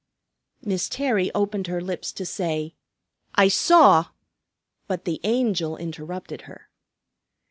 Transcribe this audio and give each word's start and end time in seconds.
Miss 0.63 0.89
Terry 0.89 1.29
opened 1.35 1.67
her 1.67 1.79
lips 1.79 2.11
to 2.13 2.25
say, 2.25 2.73
"I 3.35 3.49
saw" 3.49 4.05
but 4.87 5.05
the 5.05 5.19
Angel 5.23 5.77
interrupted 5.77 6.41
her. 6.49 6.71